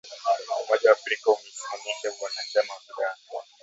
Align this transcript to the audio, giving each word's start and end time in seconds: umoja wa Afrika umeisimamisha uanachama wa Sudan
umoja 0.61 0.89
wa 0.89 0.95
Afrika 0.97 1.25
umeisimamisha 1.31 2.07
uanachama 2.21 2.73
wa 2.73 2.81
Sudan 2.85 3.15